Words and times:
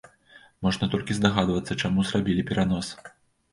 Можна 0.67 0.89
толькі 0.93 1.17
здагадвацца, 1.19 1.79
чаму 1.85 1.99
зрабілі 2.11 2.49
перанос. 2.51 2.93